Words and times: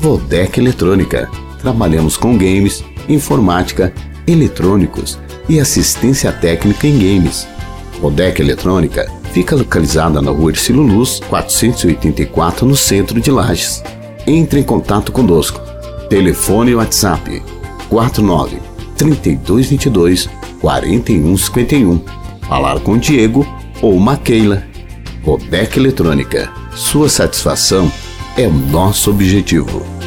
Vodec 0.00 0.58
Eletrônica. 0.58 1.30
Trabalhamos 1.60 2.16
com 2.16 2.32
games, 2.32 2.82
informática, 3.06 3.92
eletrônicos 4.26 5.18
e 5.46 5.60
assistência 5.60 6.32
técnica 6.32 6.86
em 6.86 6.98
games. 6.98 7.46
Vodec 8.00 8.40
Eletrônica 8.40 9.06
fica 9.30 9.54
localizada 9.54 10.22
na 10.22 10.30
rua 10.30 10.52
Ercílio 10.52 10.80
Luz, 10.80 11.20
484, 11.28 12.66
no 12.66 12.74
centro 12.74 13.20
de 13.20 13.30
Lages. 13.30 13.82
Entre 14.26 14.60
em 14.60 14.62
contato 14.62 15.12
conosco. 15.12 15.60
Telefone 16.08 16.70
e 16.70 16.74
WhatsApp 16.76 17.42
49 17.90 18.56
3222 18.96 20.30
4151. 20.62 22.00
Falar 22.48 22.80
com 22.80 22.96
Diego 22.96 23.46
ou 23.82 24.00
Maquila. 24.00 24.62
Vodec 25.22 25.78
Eletrônica. 25.78 26.50
Sua 26.74 27.10
satisfação 27.10 27.92
é 28.36 28.46
o 28.46 28.52
nosso 28.52 29.10
objetivo. 29.10 29.99